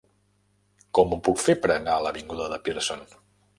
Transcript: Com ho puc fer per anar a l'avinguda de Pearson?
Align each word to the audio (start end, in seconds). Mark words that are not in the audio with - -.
Com 0.99 1.13
ho 1.13 1.19
puc 1.27 1.43
fer 1.43 1.57
per 1.67 1.71
anar 1.75 1.99
a 1.99 2.01
l'avinguda 2.07 2.51
de 2.57 2.61
Pearson? 2.67 3.07